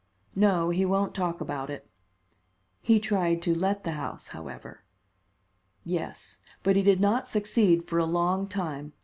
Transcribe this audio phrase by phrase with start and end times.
[0.33, 1.87] "No; he won't talk about it."
[2.81, 4.83] "He tried to let the house, however."
[5.85, 8.93] "Yes, but he did not succeed for a long time.